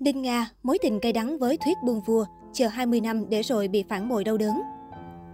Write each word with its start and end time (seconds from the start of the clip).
Đinh 0.00 0.22
Nga, 0.22 0.50
mối 0.62 0.78
tình 0.82 1.00
cay 1.00 1.12
đắng 1.12 1.38
với 1.38 1.56
Thuyết 1.56 1.76
Buông 1.84 2.00
Vua, 2.00 2.24
chờ 2.52 2.68
20 2.68 3.00
năm 3.00 3.28
để 3.28 3.42
rồi 3.42 3.68
bị 3.68 3.84
phản 3.88 4.08
bội 4.08 4.24
đau 4.24 4.36
đớn. 4.36 4.60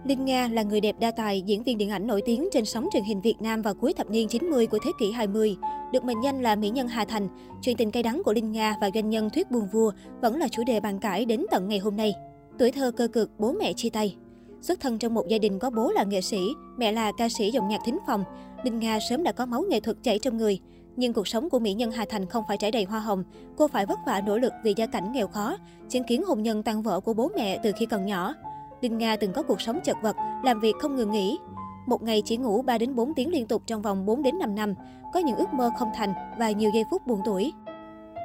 Đinh 0.05 0.25
Nga 0.25 0.47
là 0.47 0.63
người 0.63 0.81
đẹp 0.81 0.95
đa 0.99 1.11
tài, 1.11 1.41
diễn 1.41 1.63
viên 1.63 1.77
điện 1.77 1.89
ảnh 1.89 2.07
nổi 2.07 2.21
tiếng 2.25 2.49
trên 2.51 2.65
sóng 2.65 2.87
truyền 2.93 3.03
hình 3.03 3.21
Việt 3.21 3.35
Nam 3.41 3.61
vào 3.61 3.73
cuối 3.73 3.93
thập 3.93 4.09
niên 4.09 4.27
90 4.27 4.67
của 4.67 4.77
thế 4.83 4.91
kỷ 4.99 5.11
20. 5.11 5.55
Được 5.93 6.03
mệnh 6.03 6.17
danh 6.23 6.41
là 6.41 6.55
mỹ 6.55 6.69
nhân 6.69 6.87
Hà 6.87 7.05
Thành, 7.05 7.27
chuyện 7.61 7.77
tình 7.77 7.91
cay 7.91 8.03
đắng 8.03 8.21
của 8.25 8.33
Đinh 8.33 8.51
Nga 8.51 8.75
và 8.81 8.89
doanh 8.93 9.09
nhân 9.09 9.29
Thuyết 9.29 9.51
Buông 9.51 9.67
Vua 9.73 9.91
vẫn 10.21 10.39
là 10.39 10.47
chủ 10.47 10.63
đề 10.67 10.79
bàn 10.79 10.99
cãi 10.99 11.25
đến 11.25 11.45
tận 11.51 11.67
ngày 11.67 11.79
hôm 11.79 11.95
nay. 11.95 12.13
Tuổi 12.59 12.71
thơ 12.71 12.91
cơ 12.91 13.07
cực, 13.07 13.31
bố 13.39 13.51
mẹ 13.51 13.73
chia 13.73 13.89
tay. 13.89 14.15
Xuất 14.61 14.79
thân 14.79 14.97
trong 14.97 15.13
một 15.13 15.27
gia 15.27 15.37
đình 15.37 15.59
có 15.59 15.69
bố 15.69 15.91
là 15.91 16.03
nghệ 16.03 16.21
sĩ, 16.21 16.39
mẹ 16.77 16.91
là 16.91 17.11
ca 17.17 17.29
sĩ 17.29 17.51
dòng 17.51 17.67
nhạc 17.67 17.79
thính 17.85 17.97
phòng, 18.07 18.23
Đinh 18.63 18.79
Nga 18.79 18.99
sớm 19.09 19.23
đã 19.23 19.31
có 19.31 19.45
máu 19.45 19.63
nghệ 19.69 19.79
thuật 19.79 19.97
chảy 20.03 20.19
trong 20.19 20.37
người. 20.37 20.59
Nhưng 20.97 21.13
cuộc 21.13 21.27
sống 21.27 21.49
của 21.49 21.59
mỹ 21.59 21.73
nhân 21.73 21.91
Hà 21.91 22.05
Thành 22.09 22.25
không 22.25 22.43
phải 22.47 22.57
trải 22.57 22.71
đầy 22.71 22.83
hoa 22.83 22.99
hồng. 22.99 23.23
Cô 23.57 23.67
phải 23.67 23.85
vất 23.85 23.99
vả 24.05 24.21
nỗ 24.21 24.37
lực 24.37 24.53
vì 24.63 24.73
gia 24.77 24.85
cảnh 24.85 25.11
nghèo 25.11 25.27
khó, 25.27 25.57
chứng 25.89 26.03
kiến 26.03 26.23
hôn 26.23 26.43
nhân 26.43 26.63
tan 26.63 26.81
vỡ 26.81 26.99
của 26.99 27.13
bố 27.13 27.29
mẹ 27.35 27.59
từ 27.63 27.71
khi 27.79 27.85
còn 27.85 28.05
nhỏ. 28.05 28.33
Linh 28.81 28.97
Nga 28.97 29.15
từng 29.15 29.33
có 29.33 29.43
cuộc 29.43 29.61
sống 29.61 29.79
chật 29.83 29.97
vật, 30.01 30.15
làm 30.43 30.59
việc 30.59 30.75
không 30.79 30.95
ngừng 30.95 31.11
nghỉ. 31.11 31.37
Một 31.87 32.03
ngày 32.03 32.21
chỉ 32.25 32.37
ngủ 32.37 32.61
3 32.61 32.77
đến 32.77 32.95
4 32.95 33.13
tiếng 33.13 33.29
liên 33.29 33.47
tục 33.47 33.61
trong 33.65 33.81
vòng 33.81 34.05
4 34.05 34.23
đến 34.23 34.39
5 34.39 34.55
năm, 34.55 34.73
có 35.13 35.19
những 35.19 35.35
ước 35.35 35.53
mơ 35.53 35.71
không 35.77 35.89
thành 35.95 36.13
và 36.39 36.51
nhiều 36.51 36.71
giây 36.73 36.83
phút 36.91 37.07
buồn 37.07 37.21
tuổi. 37.25 37.53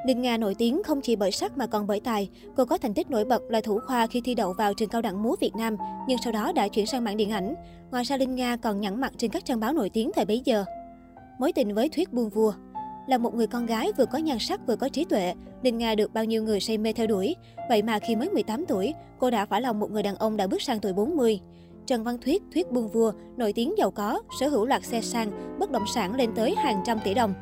Linh 0.06 0.22
Nga 0.22 0.36
nổi 0.36 0.54
tiếng 0.54 0.82
không 0.82 1.00
chỉ 1.00 1.16
bởi 1.16 1.32
sắc 1.32 1.58
mà 1.58 1.66
còn 1.66 1.86
bởi 1.86 2.00
tài. 2.00 2.30
Cô 2.56 2.64
có 2.64 2.78
thành 2.78 2.94
tích 2.94 3.10
nổi 3.10 3.24
bật 3.24 3.42
là 3.48 3.60
thủ 3.60 3.78
khoa 3.86 4.06
khi 4.06 4.20
thi 4.24 4.34
đậu 4.34 4.52
vào 4.52 4.74
trường 4.74 4.88
cao 4.88 5.02
đẳng 5.02 5.22
múa 5.22 5.36
Việt 5.40 5.56
Nam, 5.56 5.76
nhưng 6.08 6.18
sau 6.24 6.32
đó 6.32 6.52
đã 6.52 6.68
chuyển 6.68 6.86
sang 6.86 7.04
mảng 7.04 7.16
điện 7.16 7.30
ảnh. 7.30 7.54
Ngoài 7.90 8.04
ra 8.04 8.16
Linh 8.16 8.34
Nga 8.34 8.56
còn 8.56 8.80
nhẵn 8.80 9.00
mặt 9.00 9.12
trên 9.16 9.30
các 9.30 9.44
trang 9.44 9.60
báo 9.60 9.72
nổi 9.72 9.90
tiếng 9.90 10.10
thời 10.14 10.24
bấy 10.24 10.42
giờ. 10.44 10.64
Mối 11.42 11.52
tình 11.52 11.74
với 11.74 11.88
Thuyết 11.88 12.12
Buôn 12.12 12.28
Vua 12.28 12.52
là 13.06 13.18
một 13.18 13.34
người 13.34 13.46
con 13.46 13.66
gái 13.66 13.92
vừa 13.98 14.06
có 14.06 14.18
nhan 14.18 14.38
sắc 14.38 14.66
vừa 14.66 14.76
có 14.76 14.88
trí 14.88 15.04
tuệ, 15.04 15.34
Linh 15.62 15.78
Nga 15.78 15.94
được 15.94 16.14
bao 16.14 16.24
nhiêu 16.24 16.42
người 16.42 16.60
say 16.60 16.78
mê 16.78 16.92
theo 16.92 17.06
đuổi. 17.06 17.34
Vậy 17.68 17.82
mà 17.82 17.98
khi 17.98 18.16
mới 18.16 18.30
18 18.30 18.66
tuổi, 18.66 18.94
cô 19.18 19.30
đã 19.30 19.46
phải 19.46 19.60
lòng 19.60 19.80
một 19.80 19.90
người 19.90 20.02
đàn 20.02 20.16
ông 20.16 20.36
đã 20.36 20.46
bước 20.46 20.62
sang 20.62 20.80
tuổi 20.80 20.92
40. 20.92 21.40
Trần 21.86 22.04
Văn 22.04 22.18
Thuyết, 22.24 22.42
Thuyết 22.54 22.70
Buôn 22.70 22.88
Vua, 22.88 23.12
nổi 23.36 23.52
tiếng 23.52 23.74
giàu 23.78 23.90
có, 23.90 24.22
sở 24.40 24.48
hữu 24.48 24.66
loạt 24.66 24.84
xe 24.84 25.00
sang, 25.00 25.58
bất 25.58 25.70
động 25.70 25.84
sản 25.94 26.14
lên 26.14 26.30
tới 26.34 26.54
hàng 26.56 26.82
trăm 26.86 26.98
tỷ 27.04 27.14
đồng. 27.14 27.34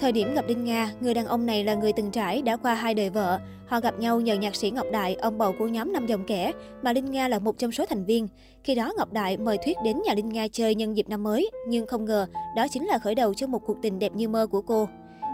Thời 0.00 0.12
điểm 0.12 0.34
gặp 0.34 0.44
Linh 0.48 0.64
Nga, 0.64 0.92
người 1.00 1.14
đàn 1.14 1.26
ông 1.26 1.46
này 1.46 1.64
là 1.64 1.74
người 1.74 1.92
từng 1.92 2.10
trải, 2.10 2.42
đã 2.42 2.56
qua 2.56 2.74
hai 2.74 2.94
đời 2.94 3.10
vợ. 3.10 3.38
Họ 3.66 3.80
gặp 3.80 3.98
nhau 3.98 4.20
nhờ 4.20 4.34
nhạc 4.34 4.54
sĩ 4.56 4.70
Ngọc 4.70 4.86
Đại, 4.92 5.14
ông 5.14 5.38
bầu 5.38 5.54
của 5.58 5.66
nhóm 5.66 5.92
Năm 5.92 6.06
Dòng 6.06 6.24
Kẻ, 6.26 6.52
mà 6.82 6.92
Linh 6.92 7.10
Nga 7.10 7.28
là 7.28 7.38
một 7.38 7.58
trong 7.58 7.72
số 7.72 7.86
thành 7.86 8.04
viên. 8.04 8.28
Khi 8.64 8.74
đó 8.74 8.92
Ngọc 8.96 9.12
Đại 9.12 9.36
mời 9.36 9.58
Thuyết 9.64 9.76
đến 9.84 10.02
nhà 10.04 10.14
Linh 10.14 10.28
Nga 10.28 10.48
chơi 10.48 10.74
nhân 10.74 10.96
dịp 10.96 11.08
năm 11.08 11.22
mới, 11.22 11.50
nhưng 11.68 11.86
không 11.86 12.04
ngờ 12.04 12.26
đó 12.56 12.66
chính 12.70 12.86
là 12.86 12.98
khởi 12.98 13.14
đầu 13.14 13.34
cho 13.34 13.46
một 13.46 13.62
cuộc 13.66 13.76
tình 13.82 13.98
đẹp 13.98 14.12
như 14.14 14.28
mơ 14.28 14.46
của 14.46 14.62
cô. 14.62 14.88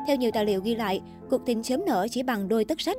Theo 0.06 0.16
nhiều 0.16 0.30
tài 0.34 0.44
liệu 0.44 0.60
ghi 0.60 0.74
lại, 0.74 1.00
cuộc 1.30 1.46
tình 1.46 1.62
chớm 1.62 1.84
nở 1.86 2.06
chỉ 2.10 2.22
bằng 2.22 2.48
đôi 2.48 2.64
tất 2.64 2.80
sách. 2.80 2.96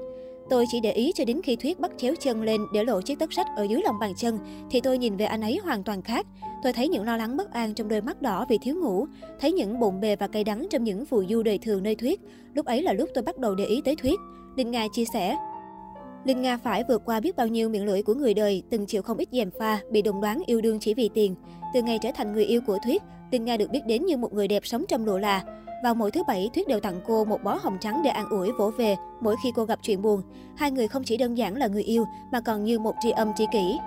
Tôi 0.49 0.65
chỉ 0.71 0.79
để 0.79 0.91
ý 0.91 1.11
cho 1.15 1.25
đến 1.25 1.41
khi 1.41 1.55
Thuyết 1.55 1.79
bắt 1.79 1.91
chéo 1.97 2.13
chân 2.19 2.41
lên 2.41 2.61
để 2.73 2.83
lộ 2.83 3.01
chiếc 3.01 3.19
tất 3.19 3.33
sách 3.33 3.47
ở 3.55 3.63
dưới 3.63 3.81
lòng 3.83 3.99
bàn 3.99 4.13
chân, 4.17 4.39
thì 4.71 4.81
tôi 4.81 4.97
nhìn 4.97 5.17
về 5.17 5.25
anh 5.25 5.41
ấy 5.41 5.59
hoàn 5.63 5.83
toàn 5.83 6.01
khác. 6.01 6.25
Tôi 6.63 6.73
thấy 6.73 6.87
những 6.87 7.03
lo 7.03 7.17
lắng 7.17 7.37
bất 7.37 7.51
an 7.51 7.73
trong 7.73 7.87
đôi 7.87 8.01
mắt 8.01 8.21
đỏ 8.21 8.45
vì 8.49 8.57
thiếu 8.57 8.75
ngủ, 8.75 9.05
thấy 9.39 9.51
những 9.51 9.79
bụng 9.79 10.01
bề 10.01 10.15
và 10.15 10.27
cay 10.27 10.43
đắng 10.43 10.67
trong 10.69 10.83
những 10.83 11.05
phù 11.05 11.23
du 11.29 11.43
đời 11.43 11.57
thường 11.57 11.83
nơi 11.83 11.95
Thuyết. 11.95 12.21
Lúc 12.53 12.65
ấy 12.65 12.81
là 12.81 12.93
lúc 12.93 13.09
tôi 13.13 13.23
bắt 13.23 13.37
đầu 13.37 13.55
để 13.55 13.65
ý 13.65 13.81
tới 13.85 13.95
Thuyết. 13.95 14.19
Linh 14.55 14.71
Nga 14.71 14.87
chia 14.93 15.05
sẻ, 15.13 15.37
Linh 16.25 16.41
Nga 16.41 16.57
phải 16.57 16.83
vượt 16.87 17.01
qua 17.05 17.19
biết 17.19 17.35
bao 17.35 17.47
nhiêu 17.47 17.69
miệng 17.69 17.85
lưỡi 17.85 18.03
của 18.03 18.13
người 18.13 18.33
đời, 18.33 18.63
từng 18.69 18.85
chịu 18.85 19.01
không 19.01 19.17
ít 19.17 19.29
dèm 19.31 19.49
pha, 19.59 19.79
bị 19.91 20.01
đồng 20.01 20.21
đoán 20.21 20.41
yêu 20.45 20.61
đương 20.61 20.79
chỉ 20.79 20.93
vì 20.93 21.09
tiền. 21.13 21.35
Từ 21.73 21.81
ngày 21.81 21.99
trở 22.01 22.09
thành 22.15 22.33
người 22.33 22.45
yêu 22.45 22.61
của 22.67 22.77
Thuyết, 22.85 23.01
Linh 23.31 23.45
Nga 23.45 23.57
được 23.57 23.69
biết 23.71 23.81
đến 23.87 24.05
như 24.05 24.17
một 24.17 24.33
người 24.33 24.47
đẹp 24.47 24.65
sống 24.65 24.85
trong 24.87 25.05
lụa 25.05 25.17
là. 25.17 25.43
Vào 25.83 25.95
mỗi 25.95 26.11
thứ 26.11 26.23
bảy, 26.23 26.49
Thuyết 26.53 26.67
đều 26.67 26.79
tặng 26.79 27.01
cô 27.05 27.25
một 27.25 27.43
bó 27.43 27.59
hồng 27.61 27.77
trắng 27.81 28.01
để 28.03 28.09
an 28.09 28.29
ủi 28.29 28.51
vỗ 28.51 28.71
về 28.77 28.95
mỗi 29.21 29.35
khi 29.43 29.51
cô 29.55 29.65
gặp 29.65 29.79
chuyện 29.81 30.01
buồn. 30.01 30.21
Hai 30.57 30.71
người 30.71 30.87
không 30.87 31.03
chỉ 31.03 31.17
đơn 31.17 31.37
giản 31.37 31.55
là 31.55 31.67
người 31.67 31.83
yêu 31.83 32.05
mà 32.31 32.41
còn 32.41 32.63
như 32.63 32.79
một 32.79 32.95
tri 33.01 33.11
âm 33.11 33.33
tri 33.35 33.45
kỷ. 33.51 33.77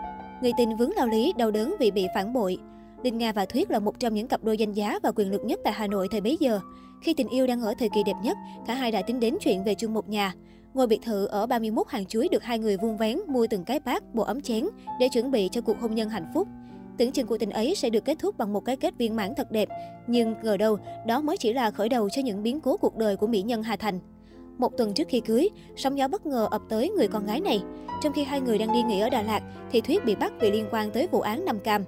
Người 0.42 0.52
tình 0.56 0.77
vướng 0.77 0.91
lao 0.97 1.06
lý, 1.06 1.33
đau 1.36 1.50
đớn 1.50 1.74
vì 1.80 1.91
bị 1.91 2.06
phản 2.14 2.33
bội. 2.33 2.58
Đinh 3.02 3.19
Nga 3.19 3.33
và 3.33 3.47
Thuyết 3.47 3.70
là 3.70 3.78
một 3.78 3.98
trong 3.98 4.14
những 4.14 4.29
cặp 4.29 4.45
đôi 4.45 4.58
danh 4.58 4.73
giá 4.73 4.98
và 5.02 5.12
quyền 5.17 5.30
lực 5.30 5.45
nhất 5.45 5.61
tại 5.64 5.73
Hà 5.73 5.86
Nội 5.86 6.08
thời 6.11 6.20
bấy 6.20 6.36
giờ. 6.40 6.61
Khi 7.01 7.14
tình 7.14 7.29
yêu 7.29 7.46
đang 7.46 7.61
ở 7.61 7.74
thời 7.79 7.89
kỳ 7.95 8.02
đẹp 8.02 8.17
nhất, 8.23 8.36
cả 8.67 8.74
hai 8.74 8.92
đã 8.92 9.02
tính 9.02 9.20
đến 9.20 9.36
chuyện 9.40 9.64
về 9.64 9.74
chung 9.74 9.95
một 9.95 10.08
nhà. 10.08 10.35
Ngôi 10.74 10.86
biệt 10.86 11.02
thự 11.02 11.27
ở 11.27 11.46
31 11.46 11.89
hàng 11.89 12.06
chuối 12.06 12.29
được 12.29 12.42
hai 12.42 12.58
người 12.58 12.77
vuông 12.77 12.96
vén 12.96 13.18
mua 13.27 13.46
từng 13.51 13.64
cái 13.64 13.80
bát, 13.80 14.14
bộ 14.14 14.23
ấm 14.23 14.40
chén 14.40 14.67
để 15.01 15.08
chuẩn 15.08 15.30
bị 15.30 15.48
cho 15.52 15.61
cuộc 15.61 15.80
hôn 15.80 15.95
nhân 15.95 16.08
hạnh 16.08 16.30
phúc. 16.35 16.48
Tưởng 16.98 17.12
chừng 17.12 17.27
cuộc 17.27 17.36
tình 17.36 17.51
ấy 17.51 17.74
sẽ 17.74 17.90
được 17.90 18.05
kết 18.05 18.18
thúc 18.18 18.39
bằng 18.39 18.52
một 18.52 18.64
cái 18.64 18.77
kết 18.77 18.95
viên 18.98 19.17
mãn 19.17 19.34
thật 19.36 19.51
đẹp, 19.51 19.68
nhưng 20.07 20.34
ngờ 20.42 20.57
đâu 20.57 20.79
đó 21.07 21.20
mới 21.20 21.36
chỉ 21.36 21.52
là 21.52 21.70
khởi 21.70 21.89
đầu 21.89 22.08
cho 22.08 22.23
những 22.23 22.42
biến 22.42 22.61
cố 22.61 22.77
cuộc 22.77 22.96
đời 22.96 23.17
của 23.17 23.27
mỹ 23.27 23.42
nhân 23.42 23.62
Hà 23.62 23.77
Thành. 23.77 24.01
Một 24.58 24.77
tuần 24.77 24.95
trước 24.95 25.08
khi 25.08 25.20
cưới, 25.20 25.48
sóng 25.77 25.98
gió 25.98 26.08
bất 26.08 26.27
ngờ 26.27 26.48
ập 26.51 26.62
tới 26.68 26.90
người 26.90 27.08
con 27.08 27.27
gái 27.27 27.40
này. 27.40 27.61
Trong 28.02 28.12
khi 28.12 28.24
hai 28.24 28.40
người 28.40 28.58
đang 28.58 28.73
đi 28.73 28.83
nghỉ 28.83 29.01
ở 29.01 29.11
Đà 29.11 29.23
Lạt, 29.23 29.42
thì 29.70 29.80
Thuyết 29.80 30.05
bị 30.05 30.14
bắt 30.14 30.33
vì 30.40 30.51
liên 30.51 30.67
quan 30.70 30.90
tới 30.90 31.06
vụ 31.06 31.20
án 31.20 31.45
Nam 31.45 31.58
Cam. 31.61 31.85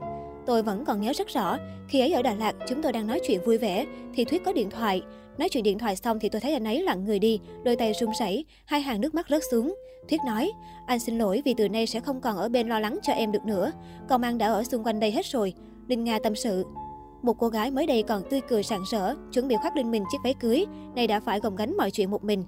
Tôi 0.49 0.63
vẫn 0.63 0.85
còn 0.85 1.01
nhớ 1.01 1.13
rất 1.13 1.29
rõ, 1.29 1.59
khi 1.89 2.01
ấy 2.01 2.13
ở 2.13 2.23
Đà 2.23 2.35
Lạt, 2.35 2.57
chúng 2.69 2.83
tôi 2.83 2.93
đang 2.93 3.07
nói 3.07 3.21
chuyện 3.27 3.41
vui 3.45 3.59
vẻ, 3.59 3.87
thì 4.15 4.25
Thuyết 4.25 4.45
có 4.45 4.53
điện 4.53 4.71
thoại. 4.71 5.03
Nói 5.39 5.49
chuyện 5.49 5.65
điện 5.65 5.79
thoại 5.79 5.97
xong 5.97 6.19
thì 6.19 6.29
tôi 6.29 6.41
thấy 6.41 6.53
anh 6.53 6.65
ấy 6.65 6.83
lặng 6.83 7.05
người 7.05 7.19
đi, 7.19 7.41
đôi 7.65 7.77
tay 7.77 7.93
run 7.93 8.11
rẩy, 8.19 8.45
hai 8.65 8.81
hàng 8.81 9.01
nước 9.01 9.15
mắt 9.15 9.27
rớt 9.31 9.43
xuống. 9.51 9.75
Thuyết 10.09 10.21
nói, 10.27 10.51
anh 10.87 10.99
xin 10.99 11.19
lỗi 11.19 11.43
vì 11.45 11.55
từ 11.55 11.69
nay 11.69 11.87
sẽ 11.87 12.01
không 12.01 12.21
còn 12.21 12.37
ở 12.37 12.49
bên 12.49 12.69
lo 12.69 12.81
lắng 12.81 12.99
cho 13.03 13.13
em 13.13 13.33
được 13.33 13.45
nữa. 13.45 13.73
Công 14.09 14.23
an 14.23 14.39
đã 14.39 14.47
ở 14.47 14.65
xung 14.65 14.85
quanh 14.85 15.01
đây 15.01 15.11
hết 15.11 15.27
rồi. 15.27 15.55
Linh 15.89 16.05
Nga 16.05 16.19
tâm 16.19 16.35
sự. 16.35 16.65
Một 17.23 17.35
cô 17.39 17.49
gái 17.49 17.71
mới 17.71 17.87
đây 17.87 18.03
còn 18.03 18.23
tươi 18.31 18.41
cười 18.49 18.63
sảng 18.63 18.87
sỡ, 18.91 19.15
chuẩn 19.33 19.49
bị 19.49 19.57
khoác 19.57 19.77
lên 19.77 19.91
mình 19.91 20.05
chiếc 20.13 20.19
váy 20.25 20.35
cưới, 20.35 20.65
nay 20.95 21.07
đã 21.07 21.21
phải 21.21 21.41
gồng 21.41 21.57
gánh 21.57 21.77
mọi 21.77 21.91
chuyện 21.91 22.11
một 22.11 22.25
mình. 22.25 22.45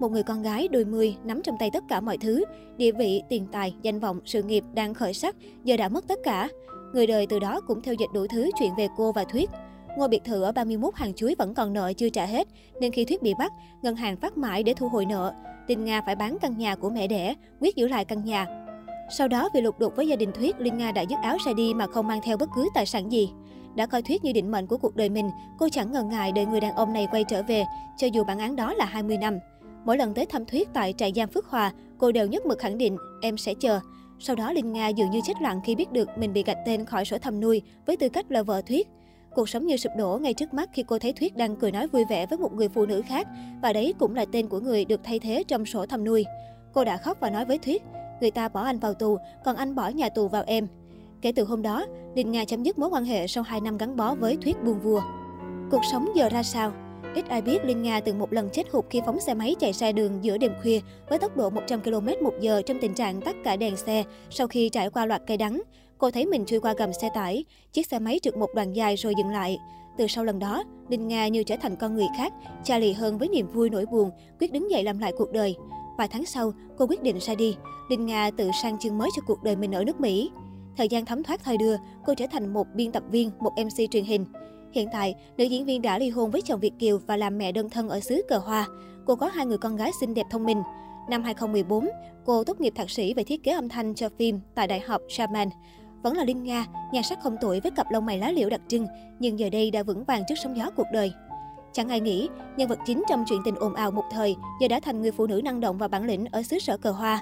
Một 0.00 0.08
người 0.08 0.22
con 0.22 0.42
gái 0.42 0.68
đôi 0.68 0.84
mươi 0.84 1.16
nắm 1.24 1.42
trong 1.42 1.56
tay 1.58 1.70
tất 1.72 1.84
cả 1.88 2.00
mọi 2.00 2.18
thứ, 2.18 2.44
địa 2.76 2.92
vị, 2.92 3.22
tiền 3.28 3.46
tài, 3.52 3.74
danh 3.82 4.00
vọng, 4.00 4.20
sự 4.24 4.42
nghiệp 4.42 4.64
đang 4.74 4.94
khởi 4.94 5.14
sắc, 5.14 5.36
giờ 5.64 5.76
đã 5.76 5.88
mất 5.88 6.08
tất 6.08 6.18
cả. 6.24 6.48
Người 6.92 7.06
đời 7.06 7.26
từ 7.26 7.38
đó 7.38 7.60
cũng 7.66 7.82
theo 7.82 7.94
dịch 7.94 8.08
đủ 8.14 8.26
thứ 8.26 8.50
chuyện 8.58 8.74
về 8.76 8.88
cô 8.96 9.12
và 9.12 9.24
Thuyết. 9.24 9.50
Ngôi 9.98 10.08
biệt 10.08 10.24
thự 10.24 10.42
ở 10.42 10.52
31 10.52 10.94
hàng 10.94 11.14
chuối 11.14 11.34
vẫn 11.38 11.54
còn 11.54 11.72
nợ 11.72 11.92
chưa 11.92 12.08
trả 12.08 12.26
hết, 12.26 12.48
nên 12.80 12.92
khi 12.92 13.04
Thuyết 13.04 13.22
bị 13.22 13.34
bắt, 13.38 13.52
ngân 13.82 13.96
hàng 13.96 14.16
phát 14.16 14.36
mãi 14.38 14.62
để 14.62 14.74
thu 14.74 14.88
hồi 14.88 15.06
nợ. 15.06 15.32
Linh 15.66 15.84
Nga 15.84 16.02
phải 16.06 16.16
bán 16.16 16.36
căn 16.40 16.58
nhà 16.58 16.74
của 16.74 16.90
mẹ 16.90 17.06
đẻ, 17.06 17.34
quyết 17.60 17.76
giữ 17.76 17.88
lại 17.88 18.04
căn 18.04 18.24
nhà. 18.24 18.46
Sau 19.16 19.28
đó 19.28 19.48
vì 19.54 19.60
lục 19.60 19.78
đục 19.78 19.96
với 19.96 20.08
gia 20.08 20.16
đình 20.16 20.32
Thuyết, 20.32 20.60
Linh 20.60 20.78
Nga 20.78 20.92
đã 20.92 21.02
dứt 21.02 21.18
áo 21.22 21.36
ra 21.46 21.52
đi 21.52 21.74
mà 21.74 21.86
không 21.86 22.06
mang 22.06 22.20
theo 22.24 22.36
bất 22.36 22.48
cứ 22.56 22.68
tài 22.74 22.86
sản 22.86 23.12
gì. 23.12 23.30
Đã 23.74 23.86
coi 23.86 24.02
Thuyết 24.02 24.24
như 24.24 24.32
định 24.32 24.50
mệnh 24.50 24.66
của 24.66 24.76
cuộc 24.76 24.96
đời 24.96 25.08
mình, 25.08 25.30
cô 25.58 25.68
chẳng 25.68 25.92
ngần 25.92 26.08
ngại 26.08 26.32
đợi 26.32 26.46
người 26.46 26.60
đàn 26.60 26.74
ông 26.74 26.92
này 26.92 27.08
quay 27.10 27.24
trở 27.24 27.42
về, 27.42 27.64
cho 27.96 28.06
dù 28.06 28.24
bản 28.24 28.38
án 28.38 28.56
đó 28.56 28.74
là 28.74 28.84
20 28.84 29.16
năm. 29.18 29.38
Mỗi 29.84 29.98
lần 29.98 30.14
tới 30.14 30.26
thăm 30.26 30.44
Thuyết 30.44 30.68
tại 30.72 30.94
trại 30.96 31.12
giam 31.16 31.28
Phước 31.28 31.46
Hòa, 31.46 31.72
cô 31.98 32.12
đều 32.12 32.26
nhất 32.26 32.46
mực 32.46 32.58
khẳng 32.58 32.78
định, 32.78 32.96
em 33.22 33.36
sẽ 33.36 33.54
chờ. 33.60 33.80
Sau 34.24 34.36
đó 34.36 34.52
Linh 34.52 34.72
Nga 34.72 34.88
dường 34.88 35.10
như 35.10 35.20
chết 35.24 35.42
lặng 35.42 35.60
khi 35.64 35.74
biết 35.74 35.92
được 35.92 36.08
mình 36.18 36.32
bị 36.32 36.42
gạch 36.42 36.58
tên 36.66 36.84
khỏi 36.84 37.04
sổ 37.04 37.18
thầm 37.18 37.40
nuôi 37.40 37.62
với 37.86 37.96
tư 37.96 38.08
cách 38.08 38.32
là 38.32 38.42
vợ 38.42 38.62
Thuyết. 38.62 38.88
Cuộc 39.34 39.48
sống 39.48 39.66
như 39.66 39.76
sụp 39.76 39.92
đổ 39.98 40.18
ngay 40.22 40.34
trước 40.34 40.54
mắt 40.54 40.70
khi 40.72 40.84
cô 40.86 40.98
thấy 40.98 41.12
Thuyết 41.12 41.36
đang 41.36 41.56
cười 41.56 41.72
nói 41.72 41.86
vui 41.86 42.04
vẻ 42.04 42.26
với 42.26 42.38
một 42.38 42.52
người 42.52 42.68
phụ 42.68 42.86
nữ 42.86 43.02
khác 43.06 43.28
và 43.62 43.72
đấy 43.72 43.94
cũng 43.98 44.14
là 44.14 44.24
tên 44.32 44.48
của 44.48 44.60
người 44.60 44.84
được 44.84 45.00
thay 45.04 45.18
thế 45.18 45.44
trong 45.48 45.66
sổ 45.66 45.86
thầm 45.86 46.04
nuôi. 46.04 46.24
Cô 46.72 46.84
đã 46.84 46.96
khóc 46.96 47.16
và 47.20 47.30
nói 47.30 47.44
với 47.44 47.58
Thuyết, 47.58 47.82
người 48.20 48.30
ta 48.30 48.48
bỏ 48.48 48.62
anh 48.62 48.78
vào 48.78 48.94
tù, 48.94 49.18
còn 49.44 49.56
anh 49.56 49.74
bỏ 49.74 49.88
nhà 49.88 50.08
tù 50.08 50.28
vào 50.28 50.42
em. 50.46 50.66
Kể 51.20 51.32
từ 51.32 51.44
hôm 51.44 51.62
đó, 51.62 51.86
Linh 52.14 52.30
Nga 52.30 52.44
chấm 52.44 52.62
dứt 52.62 52.78
mối 52.78 52.88
quan 52.88 53.04
hệ 53.04 53.26
sau 53.26 53.44
2 53.44 53.60
năm 53.60 53.78
gắn 53.78 53.96
bó 53.96 54.14
với 54.14 54.36
Thuyết 54.36 54.62
buồn 54.64 54.80
vua. 54.80 55.02
Cuộc 55.70 55.82
sống 55.92 56.08
giờ 56.14 56.28
ra 56.28 56.42
sao? 56.42 56.72
Ít 57.14 57.28
ai 57.28 57.42
biết 57.42 57.64
Linh 57.64 57.82
Nga 57.82 58.00
từng 58.00 58.18
một 58.18 58.32
lần 58.32 58.48
chết 58.50 58.70
hụt 58.70 58.84
khi 58.90 59.00
phóng 59.06 59.20
xe 59.20 59.34
máy 59.34 59.54
chạy 59.60 59.72
sai 59.72 59.92
đường 59.92 60.18
giữa 60.22 60.38
đêm 60.38 60.52
khuya 60.62 60.80
với 61.08 61.18
tốc 61.18 61.36
độ 61.36 61.50
100 61.50 61.80
km 61.80 62.24
một 62.24 62.34
giờ 62.40 62.62
trong 62.66 62.78
tình 62.80 62.94
trạng 62.94 63.20
tắt 63.20 63.36
cả 63.44 63.56
đèn 63.56 63.76
xe 63.76 64.04
sau 64.30 64.46
khi 64.46 64.68
trải 64.68 64.90
qua 64.90 65.06
loạt 65.06 65.22
cây 65.26 65.36
đắng. 65.36 65.62
Cô 65.98 66.10
thấy 66.10 66.26
mình 66.26 66.44
chui 66.46 66.60
qua 66.60 66.74
gầm 66.78 66.92
xe 66.92 67.10
tải, 67.14 67.44
chiếc 67.72 67.86
xe 67.86 67.98
máy 67.98 68.20
trượt 68.22 68.36
một 68.36 68.54
đoạn 68.54 68.76
dài 68.76 68.96
rồi 68.96 69.14
dừng 69.18 69.32
lại. 69.32 69.58
Từ 69.98 70.06
sau 70.06 70.24
lần 70.24 70.38
đó, 70.38 70.64
Linh 70.88 71.08
Nga 71.08 71.28
như 71.28 71.42
trở 71.42 71.56
thành 71.56 71.76
con 71.76 71.94
người 71.94 72.06
khác, 72.18 72.32
cha 72.64 72.78
lì 72.78 72.92
hơn 72.92 73.18
với 73.18 73.28
niềm 73.28 73.46
vui 73.52 73.70
nỗi 73.70 73.86
buồn, 73.86 74.10
quyết 74.40 74.52
đứng 74.52 74.70
dậy 74.70 74.84
làm 74.84 74.98
lại 74.98 75.12
cuộc 75.18 75.32
đời. 75.32 75.56
Vài 75.98 76.08
tháng 76.08 76.24
sau, 76.24 76.52
cô 76.78 76.86
quyết 76.86 77.02
định 77.02 77.18
ra 77.20 77.34
đi. 77.34 77.56
Linh 77.90 78.06
Nga 78.06 78.30
tự 78.30 78.50
sang 78.62 78.78
chương 78.78 78.98
mới 78.98 79.08
cho 79.16 79.22
cuộc 79.26 79.42
đời 79.42 79.56
mình 79.56 79.72
ở 79.74 79.84
nước 79.84 80.00
Mỹ. 80.00 80.30
Thời 80.76 80.88
gian 80.88 81.04
thấm 81.04 81.22
thoát 81.22 81.44
thời 81.44 81.56
đưa, 81.56 81.76
cô 82.06 82.14
trở 82.14 82.26
thành 82.32 82.52
một 82.52 82.66
biên 82.74 82.92
tập 82.92 83.02
viên, 83.10 83.30
một 83.38 83.52
MC 83.56 83.90
truyền 83.90 84.04
hình. 84.04 84.26
Hiện 84.72 84.88
tại, 84.92 85.14
nữ 85.36 85.44
diễn 85.44 85.64
viên 85.64 85.82
đã 85.82 85.98
ly 85.98 86.10
hôn 86.10 86.30
với 86.30 86.42
chồng 86.42 86.60
Việt 86.60 86.72
Kiều 86.78 86.98
và 87.06 87.16
làm 87.16 87.38
mẹ 87.38 87.52
đơn 87.52 87.70
thân 87.70 87.88
ở 87.88 88.00
xứ 88.00 88.22
Cờ 88.28 88.38
Hoa. 88.38 88.66
Cô 89.06 89.16
có 89.16 89.26
hai 89.26 89.46
người 89.46 89.58
con 89.58 89.76
gái 89.76 89.90
xinh 90.00 90.14
đẹp 90.14 90.26
thông 90.30 90.44
minh. 90.44 90.62
Năm 91.10 91.22
2014, 91.22 91.88
cô 92.24 92.44
tốt 92.44 92.60
nghiệp 92.60 92.72
thạc 92.76 92.90
sĩ 92.90 93.14
về 93.14 93.24
thiết 93.24 93.42
kế 93.42 93.52
âm 93.52 93.68
thanh 93.68 93.94
cho 93.94 94.08
phim 94.18 94.40
tại 94.54 94.66
Đại 94.66 94.80
học 94.80 95.00
Shaman. 95.08 95.48
Vẫn 96.02 96.16
là 96.16 96.24
Linh 96.24 96.44
Nga, 96.44 96.66
nhà 96.92 97.02
sắc 97.02 97.18
không 97.22 97.36
tuổi 97.40 97.60
với 97.60 97.70
cặp 97.70 97.86
lông 97.90 98.06
mày 98.06 98.18
lá 98.18 98.30
liễu 98.30 98.50
đặc 98.50 98.60
trưng, 98.68 98.86
nhưng 99.18 99.38
giờ 99.38 99.50
đây 99.50 99.70
đã 99.70 99.82
vững 99.82 100.04
vàng 100.04 100.22
trước 100.28 100.34
sóng 100.42 100.56
gió 100.56 100.70
cuộc 100.76 100.86
đời. 100.92 101.12
Chẳng 101.72 101.88
ai 101.88 102.00
nghĩ, 102.00 102.28
nhân 102.56 102.68
vật 102.68 102.78
chính 102.86 103.02
trong 103.08 103.24
chuyện 103.28 103.40
tình 103.44 103.54
ồn 103.54 103.74
ào 103.74 103.90
một 103.90 104.04
thời 104.10 104.36
giờ 104.60 104.68
đã 104.68 104.80
thành 104.80 105.02
người 105.02 105.12
phụ 105.12 105.26
nữ 105.26 105.40
năng 105.44 105.60
động 105.60 105.78
và 105.78 105.88
bản 105.88 106.04
lĩnh 106.04 106.24
ở 106.32 106.42
xứ 106.42 106.58
sở 106.58 106.76
cờ 106.76 106.90
hoa. 106.90 107.20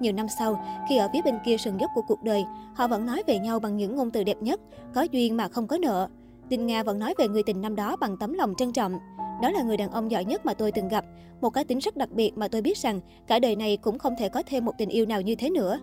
Nhiều 0.00 0.12
năm 0.12 0.26
sau, 0.38 0.64
khi 0.88 0.96
ở 0.96 1.08
phía 1.12 1.22
bên 1.22 1.38
kia 1.44 1.56
sườn 1.56 1.76
dốc 1.76 1.90
của 1.94 2.02
cuộc 2.02 2.22
đời, 2.22 2.44
họ 2.74 2.86
vẫn 2.86 3.06
nói 3.06 3.22
về 3.26 3.38
nhau 3.38 3.60
bằng 3.60 3.76
những 3.76 3.96
ngôn 3.96 4.10
từ 4.10 4.24
đẹp 4.24 4.36
nhất, 4.40 4.60
có 4.94 5.02
duyên 5.02 5.36
mà 5.36 5.48
không 5.48 5.66
có 5.66 5.78
nợ. 5.78 6.08
Đinh 6.50 6.66
Nga 6.66 6.82
vẫn 6.82 6.98
nói 6.98 7.14
về 7.18 7.28
người 7.28 7.42
tình 7.42 7.60
năm 7.60 7.76
đó 7.76 7.96
bằng 7.96 8.16
tấm 8.16 8.32
lòng 8.32 8.54
trân 8.58 8.72
trọng. 8.72 8.98
Đó 9.42 9.50
là 9.50 9.62
người 9.62 9.76
đàn 9.76 9.90
ông 9.90 10.10
giỏi 10.10 10.24
nhất 10.24 10.46
mà 10.46 10.54
tôi 10.54 10.72
từng 10.72 10.88
gặp. 10.88 11.04
Một 11.40 11.50
cá 11.50 11.64
tính 11.64 11.78
rất 11.78 11.96
đặc 11.96 12.10
biệt 12.10 12.32
mà 12.36 12.48
tôi 12.48 12.62
biết 12.62 12.78
rằng 12.78 13.00
cả 13.26 13.38
đời 13.38 13.56
này 13.56 13.76
cũng 13.76 13.98
không 13.98 14.14
thể 14.18 14.28
có 14.28 14.42
thêm 14.46 14.64
một 14.64 14.72
tình 14.78 14.88
yêu 14.88 15.06
nào 15.06 15.20
như 15.20 15.34
thế 15.34 15.50
nữa. 15.50 15.80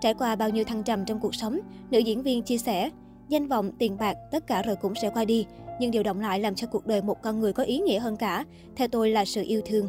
Trải 0.00 0.14
qua 0.14 0.36
bao 0.36 0.50
nhiêu 0.50 0.64
thăng 0.64 0.82
trầm 0.82 1.04
trong 1.04 1.20
cuộc 1.20 1.34
sống, 1.34 1.60
nữ 1.90 1.98
diễn 1.98 2.22
viên 2.22 2.42
chia 2.42 2.58
sẻ, 2.58 2.90
danh 3.28 3.48
vọng, 3.48 3.72
tiền 3.78 3.96
bạc, 3.98 4.16
tất 4.30 4.46
cả 4.46 4.62
rồi 4.62 4.76
cũng 4.76 4.94
sẽ 4.94 5.10
qua 5.10 5.24
đi. 5.24 5.46
Nhưng 5.80 5.90
điều 5.90 6.02
động 6.02 6.20
lại 6.20 6.40
làm 6.40 6.54
cho 6.54 6.66
cuộc 6.66 6.86
đời 6.86 7.02
một 7.02 7.22
con 7.22 7.40
người 7.40 7.52
có 7.52 7.62
ý 7.62 7.78
nghĩa 7.78 7.98
hơn 7.98 8.16
cả, 8.16 8.44
theo 8.76 8.88
tôi 8.88 9.10
là 9.10 9.24
sự 9.24 9.42
yêu 9.42 9.60
thương. 9.66 9.88